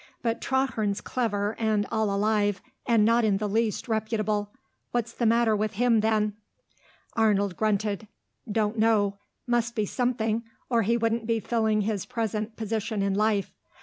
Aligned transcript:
But 0.23 0.41
Traherne's 0.41 0.99
clever 0.99 1.55
and 1.59 1.85
all 1.91 2.09
alive, 2.11 2.59
and 2.87 3.05
not 3.05 3.23
in 3.23 3.37
the 3.37 3.47
least 3.47 3.87
reputable. 3.87 4.51
What's 4.89 5.13
the 5.13 5.27
matter 5.27 5.55
with 5.55 5.73
him, 5.73 5.99
then?" 5.99 6.33
Arnold 7.13 7.55
grunted. 7.55 8.07
"Don't 8.51 8.79
know. 8.79 9.19
Must 9.45 9.75
be 9.75 9.85
something, 9.85 10.43
or 10.71 10.81
he 10.81 10.97
wouldn't 10.97 11.27
be 11.27 11.39
filling 11.39 11.81
his 11.81 12.07
present 12.07 12.55
position 12.55 13.03
in 13.03 13.13
life. 13.13 13.53